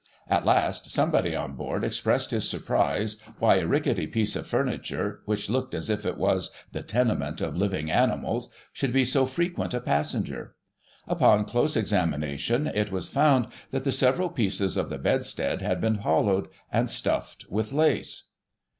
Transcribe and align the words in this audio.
At 0.27 0.47
last, 0.47 0.89
somebody 0.89 1.35
on 1.35 1.55
board 1.55 1.83
expressed 1.83 2.31
his 2.31 2.49
surprise, 2.49 3.17
why 3.37 3.57
a 3.57 3.67
ricketty 3.67 4.07
piece 4.07 4.35
of 4.35 4.47
furniture, 4.47 5.21
which 5.25 5.47
looked 5.47 5.75
as 5.75 5.91
if 5.91 6.07
it 6.07 6.17
was 6.17 6.49
the 6.71 6.81
tenement 6.81 7.39
of 7.39 7.55
living 7.55 7.91
animals, 7.91 8.49
should 8.73 8.93
be 8.93 9.05
so 9.05 9.27
frequent 9.27 9.75
a 9.75 9.79
passenger. 9.79 10.55
Upon 11.07 11.45
close 11.45 11.77
examination, 11.77 12.65
it 12.65 12.91
was 12.91 13.11
foimd 13.11 13.51
that 13.69 13.83
the 13.83 13.91
several 13.91 14.29
pieces 14.29 14.75
of 14.75 14.89
the 14.89 14.97
bedstead 14.97 15.61
had 15.61 15.79
been 15.79 15.99
hollowed 15.99 16.47
and 16.73 16.89
stuffed 16.89 17.45
with 17.51 17.71
lace. 17.71 18.29